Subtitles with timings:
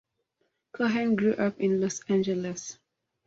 [0.71, 2.79] Cohen grew up in Los Angeles.